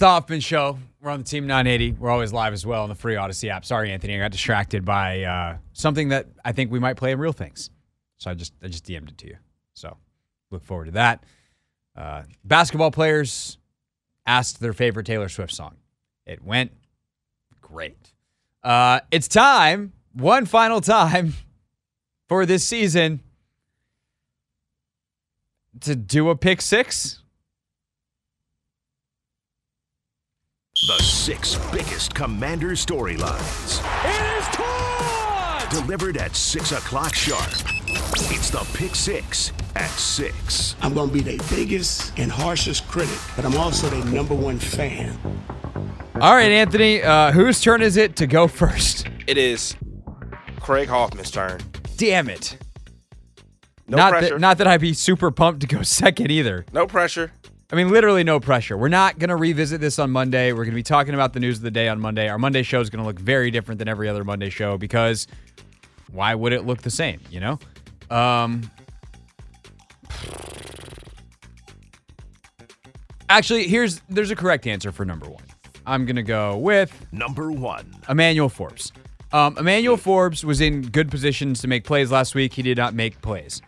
[0.00, 0.78] the Hoffman Show.
[1.00, 1.92] We're on the Team 980.
[1.92, 3.64] We're always live as well on the free Audacy app.
[3.64, 7.18] Sorry, Anthony, I got distracted by uh, something that I think we might play in
[7.18, 7.70] real things.
[8.18, 9.36] So I just I just DM'd it to you.
[9.74, 9.96] So
[10.50, 11.24] look forward to that.
[11.94, 13.58] Uh, basketball players
[14.26, 15.76] asked their favorite Taylor Swift song.
[16.26, 16.72] It went
[17.60, 18.12] great.
[18.62, 21.34] Uh, it's time, one final time
[22.28, 23.20] for this season,
[25.80, 27.19] to do a pick six.
[30.86, 33.80] The six biggest Commander storylines.
[34.02, 35.68] It is caught!
[35.70, 37.50] Delivered at 6 o'clock sharp.
[37.86, 40.76] It's the Pick Six at 6.
[40.80, 44.58] I'm going to be their biggest and harshest critic, but I'm also their number one
[44.58, 45.18] fan.
[46.18, 49.06] All right, Anthony, uh, whose turn is it to go first?
[49.26, 49.76] It is
[50.60, 51.60] Craig Hoffman's turn.
[51.98, 52.56] Damn it.
[53.86, 54.28] No not pressure.
[54.30, 56.64] That, not that I'd be super pumped to go second either.
[56.72, 57.32] no pressure.
[57.72, 58.76] I mean, literally no pressure.
[58.76, 60.52] We're not going to revisit this on Monday.
[60.52, 62.28] We're going to be talking about the news of the day on Monday.
[62.28, 65.28] Our Monday show is going to look very different than every other Monday show because
[66.10, 67.58] why would it look the same, you know?
[68.10, 68.68] Um,
[73.28, 75.44] actually, here's there's a correct answer for number one.
[75.86, 78.02] I'm going to go with Number 1.
[78.08, 78.92] Emmanuel Forbes.
[79.32, 82.52] Um, Emmanuel Forbes was in good positions to make plays last week.
[82.52, 83.62] He did not make plays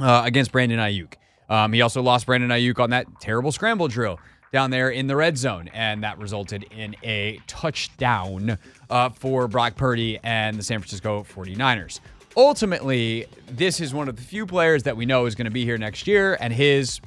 [0.00, 1.14] uh, against Brandon Aiyuk.
[1.48, 4.18] Um, he also lost Brandon Aiyuk on that terrible scramble drill
[4.52, 8.58] down there in the red zone, and that resulted in a touchdown
[8.90, 12.00] uh, for Brock Purdy and the San Francisco 49ers.
[12.36, 15.64] Ultimately, this is one of the few players that we know is going to be
[15.64, 17.00] here next year, and his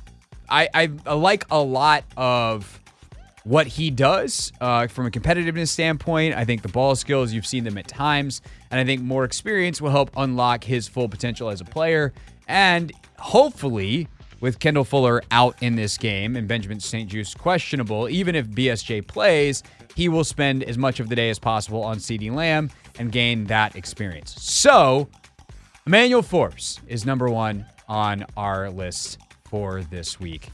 [0.50, 0.68] I,
[1.06, 2.80] I like a lot of
[3.44, 6.36] what he does uh, from a competitiveness standpoint.
[6.36, 8.42] I think the ball skills, you've seen them at times.
[8.72, 12.14] And I think more experience will help unlock his full potential as a player.
[12.48, 14.08] And hopefully,
[14.42, 19.64] with Kendall Fuller out in this game and Benjamin St-Juste questionable, even if BSJ plays,
[19.96, 23.46] he will spend as much of the day as possible on CeeDee Lamb and gain
[23.46, 24.36] that experience.
[24.42, 25.08] So,
[25.86, 29.18] Emmanuel Forbes is number one on our list
[29.50, 30.50] for this week.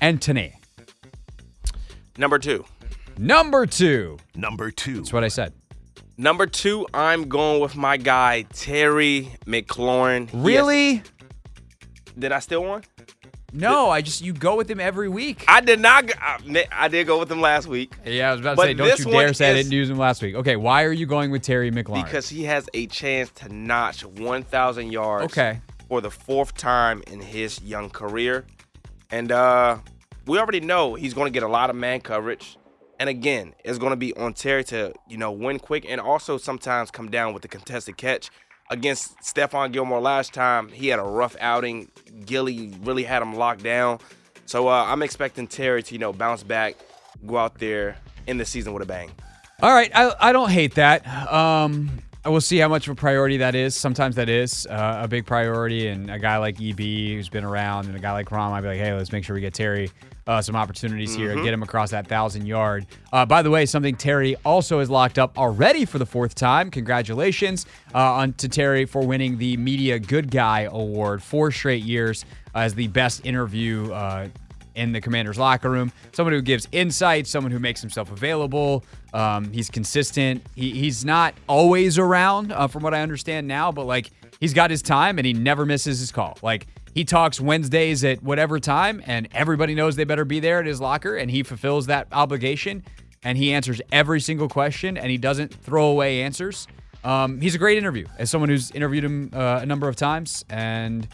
[0.00, 0.52] And Tanae,
[2.18, 2.64] Number two.
[3.18, 4.18] number two.
[4.34, 4.96] Number 2.
[4.96, 5.52] That's what I said.
[6.18, 10.30] Number two, I'm going with my guy Terry McLaurin.
[10.30, 11.02] He has- Really?
[12.18, 12.82] did I steal one?
[13.56, 15.44] No, I just you go with him every week.
[15.48, 16.10] I did not.
[16.20, 18.98] I, I did go with him last week yeah, I was about to say, don't
[18.98, 20.34] you dare say I didn't use him last week.
[20.34, 22.04] Okay, why are you going with Terry McLaurin?
[22.04, 25.24] because he has a chance to notch 1,000 yards.
[25.24, 25.60] Okay.
[25.88, 28.44] For the fourth time in his young career,
[29.10, 29.78] and uh,
[30.26, 32.58] we already know he's going to get a lot of man coverage.
[32.98, 36.38] And again, it's going to be on Terry to you know win quick and also
[36.38, 38.30] sometimes come down with the contested catch.
[38.68, 41.88] Against Stephon Gilmore last time, he had a rough outing.
[42.24, 44.00] Gilly really had him locked down.
[44.46, 46.76] So uh, I'm expecting Terry to you know bounce back,
[47.26, 49.10] go out there in the season with a bang.
[49.62, 51.06] All right, I, I don't hate that.
[51.32, 53.76] Um, I will see how much of a priority that is.
[53.76, 57.86] Sometimes that is uh, a big priority, and a guy like EB who's been around,
[57.86, 59.92] and a guy like Rom, I'd be like, hey, let's make sure we get Terry
[60.26, 62.84] uh, some opportunities here and get him across that thousand yard.
[63.12, 66.68] Uh, by the way, something Terry also has locked up already for the fourth time.
[66.68, 67.64] Congratulations
[67.94, 72.24] uh, on to Terry for winning the Media Good Guy Award four straight years
[72.56, 74.26] as the best interview uh,
[74.76, 75.90] in the commander's locker room.
[76.12, 78.84] Someone who gives insight, someone who makes himself available.
[79.12, 80.46] Um, he's consistent.
[80.54, 84.70] He, he's not always around, uh, from what I understand now, but like he's got
[84.70, 86.38] his time and he never misses his call.
[86.42, 90.66] Like he talks Wednesdays at whatever time, and everybody knows they better be there at
[90.66, 92.84] his locker, and he fulfills that obligation.
[93.22, 96.66] And he answers every single question, and he doesn't throw away answers.
[97.04, 100.44] Um, he's a great interview as someone who's interviewed him uh, a number of times,
[100.48, 101.06] and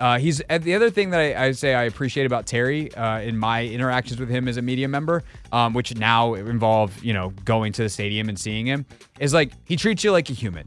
[0.00, 3.20] uh, he's and the other thing that I, I say I appreciate about Terry uh,
[3.20, 5.22] in my interactions with him as a media member,
[5.52, 8.86] um, which now involve you know going to the stadium and seeing him,
[9.18, 10.66] is like he treats you like a human.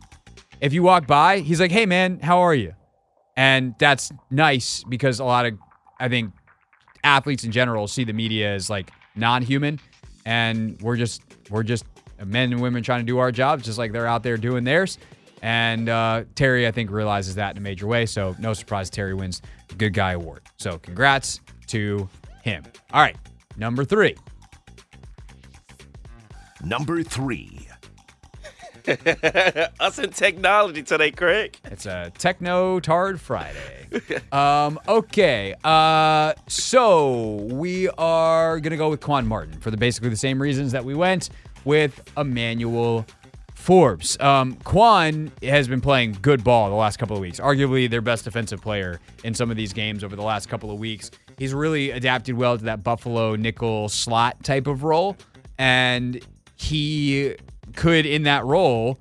[0.61, 2.75] If you walk by, he's like, "Hey man, how are you?"
[3.35, 5.57] And that's nice because a lot of
[5.99, 6.31] I think
[7.03, 9.79] athletes in general see the media as like non-human,
[10.27, 11.85] and we're just we're just
[12.23, 14.99] men and women trying to do our jobs, just like they're out there doing theirs.
[15.43, 18.05] And uh, Terry, I think, realizes that in a major way.
[18.05, 20.41] So no surprise, Terry wins the Good Guy Award.
[20.57, 22.09] So congrats to
[22.43, 22.63] him.
[22.93, 23.17] All right,
[23.57, 24.15] number three.
[26.63, 27.67] Number 3.
[29.79, 31.57] Us in technology today, Craig.
[31.65, 33.89] It's a Techno Tard Friday.
[34.31, 35.55] um, okay.
[35.63, 40.71] Uh, so we are gonna go with Quan Martin for the basically the same reasons
[40.71, 41.29] that we went
[41.65, 43.05] with Emmanuel
[43.55, 44.19] Forbes.
[44.19, 47.39] Um, Quan has been playing good ball the last couple of weeks.
[47.39, 50.79] Arguably their best defensive player in some of these games over the last couple of
[50.79, 51.11] weeks.
[51.37, 55.15] He's really adapted well to that Buffalo nickel slot type of role.
[55.57, 56.19] And
[56.55, 57.35] he
[57.75, 58.97] could, in that role,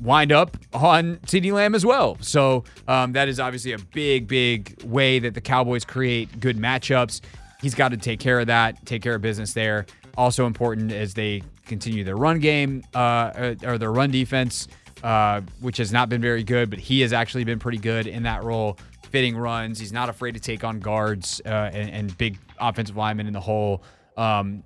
[0.00, 2.16] wind up on CeeDee Lamb as well.
[2.20, 7.20] So um, that is obviously a big, big way that the Cowboys create good matchups.
[7.60, 9.86] He's got to take care of that, take care of business there.
[10.18, 14.66] Also important as they continue their run game uh, or their run defense,
[15.04, 18.24] uh, which has not been very good, but he has actually been pretty good in
[18.24, 18.76] that role,
[19.10, 19.78] fitting runs.
[19.78, 23.40] He's not afraid to take on guards uh, and, and, big offensive linemen in the
[23.40, 23.84] hole.
[24.16, 24.64] Um,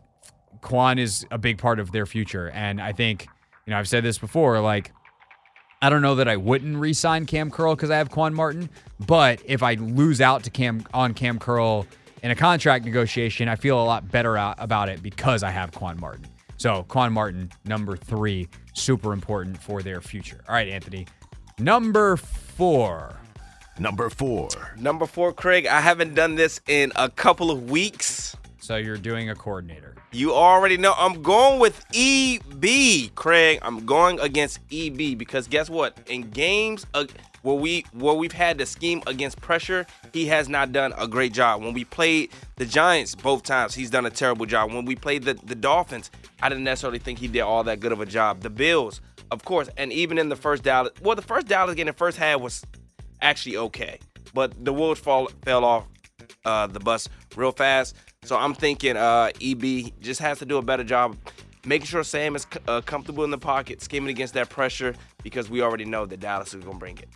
[0.62, 3.26] Quan is a big part of their future, and I think
[3.66, 4.90] you know I've said this before, like
[5.82, 8.70] I don't know that I wouldn't re-sign Cam Curl because I have Quan Martin,
[9.04, 11.87] but if I lose out to Cam on Cam Curl
[12.23, 15.99] in a contract negotiation, I feel a lot better about it because I have Quan
[16.01, 16.27] Martin.
[16.57, 20.41] So Quan Martin, number three, super important for their future.
[20.49, 21.07] All right, Anthony,
[21.59, 23.17] number four.
[23.79, 24.49] Number four.
[24.79, 25.67] Number four, Craig.
[25.67, 28.37] I haven't done this in a couple of weeks.
[28.62, 29.97] So you're doing a coordinator.
[30.12, 33.59] You already know I'm going with EB, Craig.
[33.61, 35.99] I'm going against EB because guess what?
[36.06, 37.06] In games uh,
[37.43, 41.32] where we where we've had the scheme against pressure, he has not done a great
[41.32, 41.61] job.
[41.61, 44.73] When we played the Giants both times, he's done a terrible job.
[44.73, 47.91] When we played the, the Dolphins, I didn't necessarily think he did all that good
[47.91, 48.43] of a job.
[48.43, 49.00] The Bills,
[49.32, 52.17] of course, and even in the first Dallas, well, the first Dallas game, the first
[52.17, 52.62] half was
[53.20, 53.99] actually okay,
[54.32, 55.88] but the Wolves fall, fell off
[56.44, 57.97] uh, the bus real fast.
[58.25, 61.17] So I'm thinking uh, EB just has to do a better job
[61.65, 65.61] making sure Sam is uh, comfortable in the pocket, scheming against that pressure because we
[65.63, 67.09] already know that Dallas is going to bring it.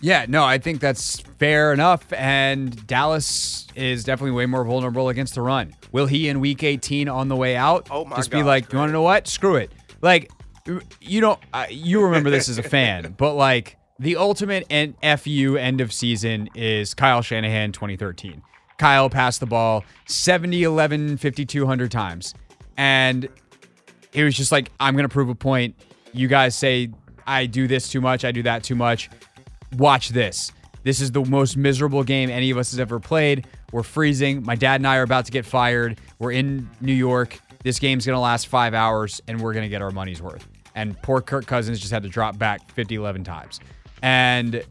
[0.00, 2.12] Yeah, no, I think that's fair enough.
[2.12, 5.74] And Dallas is definitely way more vulnerable against the run.
[5.90, 8.72] Will he in week 18 on the way out oh my just gosh, be like,
[8.72, 9.26] you want to know what?
[9.26, 9.72] Screw it.
[10.02, 10.30] Like,
[11.00, 15.56] you don't, uh, you remember this as a fan, but like the ultimate and FU
[15.56, 18.42] end of season is Kyle Shanahan 2013.
[18.78, 22.34] Kyle passed the ball 70, 11, 5,200 times.
[22.76, 23.28] And
[24.12, 25.74] it was just like, I'm going to prove a point.
[26.12, 26.90] You guys say
[27.26, 29.10] I do this too much, I do that too much.
[29.76, 30.52] Watch this.
[30.84, 33.46] This is the most miserable game any of us has ever played.
[33.72, 34.44] We're freezing.
[34.44, 36.00] My dad and I are about to get fired.
[36.20, 37.40] We're in New York.
[37.64, 40.46] This game's going to last five hours, and we're going to get our money's worth.
[40.76, 43.58] And poor Kirk Cousins just had to drop back 50, 11 times.
[44.00, 44.62] And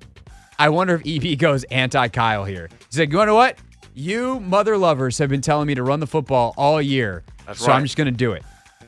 [0.57, 2.69] I wonder if EB goes anti Kyle here.
[2.89, 3.57] He's like, you know what?
[3.95, 7.24] You mother lovers have been telling me to run the football all year.
[7.47, 7.77] That's so right.
[7.77, 8.44] I'm just going to do it.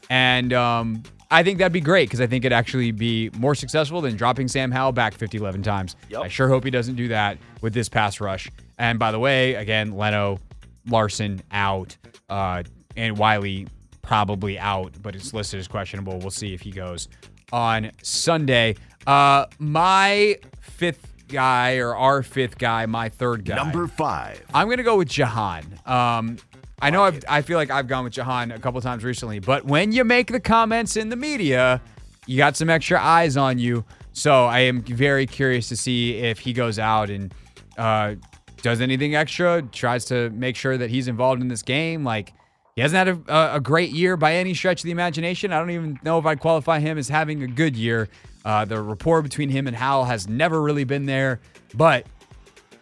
[0.10, 1.02] And um,
[1.32, 4.50] I think that'd be great because I think it'd actually be more successful than dropping
[4.50, 5.96] Sam Howell back 50, 11 times.
[6.10, 6.22] Yep.
[6.22, 8.50] I sure hope he doesn't do that with this pass rush.
[8.78, 10.40] And by the way, again, Leno,
[10.88, 11.96] Larson out,
[12.30, 12.64] uh,
[12.98, 13.68] and Wylie
[14.02, 16.20] probably out, but it's listed as questionable.
[16.20, 17.08] We'll see if he goes
[17.54, 18.76] on Sunday.
[19.06, 23.56] Uh, my fifth guy or our fifth guy, my third guy.
[23.56, 24.44] Number five.
[24.54, 25.66] I'm gonna go with Jahan.
[25.86, 26.38] Um,
[26.82, 29.66] I know I've, I feel like I've gone with Jahan a couple times recently, but
[29.66, 31.82] when you make the comments in the media,
[32.28, 33.84] you got some extra eyes on you.
[34.14, 37.34] So I am very curious to see if he goes out and
[37.78, 38.16] uh,
[38.62, 42.04] does anything extra, tries to make sure that he's involved in this game.
[42.04, 42.34] Like
[42.78, 45.52] he hasn't had a, a great year by any stretch of the imagination.
[45.52, 48.08] I don't even know if I'd qualify him as having a good year.
[48.46, 51.40] Uh, the rapport between him and Howell has never really been there.
[51.74, 52.06] But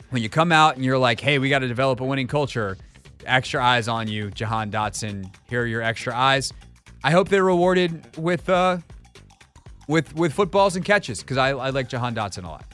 [0.10, 2.76] when you come out and you're like, hey, we got to develop a winning culture,
[3.26, 5.34] extra eyes on you, Jahan Dotson.
[5.50, 6.52] Here are your extra eyes.
[7.02, 8.80] I hope they're rewarded with uh,
[9.88, 12.66] with with footballs and catches because I, I like Jahan Dotson a lot.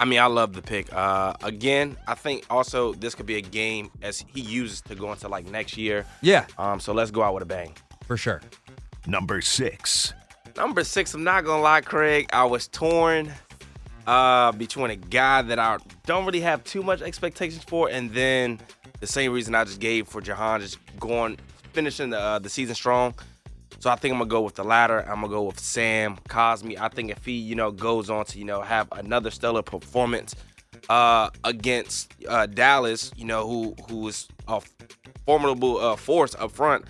[0.00, 0.90] I mean, I love the pick.
[0.92, 5.12] Uh, again, I think also this could be a game as he uses to go
[5.12, 6.06] into like next year.
[6.22, 7.74] Yeah, Um, so let's go out with a bang.
[8.06, 8.40] for sure.
[9.06, 10.14] Number six.
[10.56, 12.28] Number six, I'm not gonna lie, Craig.
[12.32, 13.30] I was torn
[14.06, 15.76] uh, between a guy that I
[16.06, 18.58] don't really have too much expectations for, and then
[19.00, 21.38] the same reason I just gave for Jahan, just going
[21.72, 23.14] finishing the uh, the season strong.
[23.78, 25.00] So I think I'm gonna go with the latter.
[25.00, 26.78] I'm gonna go with Sam Cosmi.
[26.78, 30.34] I think if he, you know, goes on to, you know, have another stellar performance
[30.88, 34.60] uh, against uh, Dallas, you know, who who is a
[35.24, 36.84] formidable uh, force up front.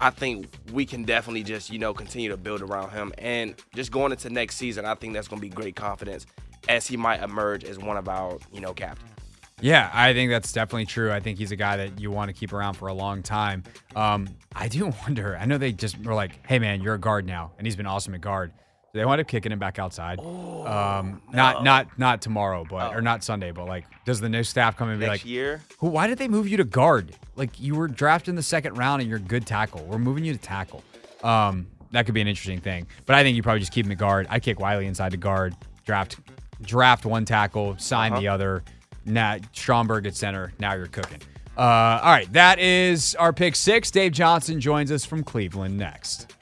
[0.00, 3.12] I think we can definitely just, you know, continue to build around him.
[3.18, 6.24] And just going into next season, I think that's to be great confidence
[6.68, 9.10] as he might emerge as one of our, you know, captains.
[9.60, 11.12] Yeah, I think that's definitely true.
[11.12, 13.64] I think he's a guy that you want to keep around for a long time.
[13.96, 15.36] Um, I do wonder.
[15.36, 17.86] I know they just were like, "Hey, man, you're a guard now," and he's been
[17.86, 18.52] awesome at guard.
[18.94, 20.18] They wind up kicking him back outside.
[20.18, 24.76] um, not not not tomorrow, but or not Sunday, but like, does the new staff
[24.76, 25.88] come in and be like, year, "Who?
[25.88, 27.14] Why did they move you to guard?
[27.36, 29.84] Like you were drafted in the second round and you're good tackle.
[29.84, 30.82] We're moving you to tackle."
[31.22, 32.86] Um, that could be an interesting thing.
[33.06, 34.26] But I think you probably just keep him at guard.
[34.30, 36.16] I kick Wylie inside to guard, draft
[36.62, 38.64] draft one tackle, sign the other.
[39.08, 40.52] Now Stromberg at center.
[40.58, 41.20] Now you're cooking.
[41.56, 43.90] Uh, all right, that is our pick six.
[43.90, 46.34] Dave Johnson joins us from Cleveland next.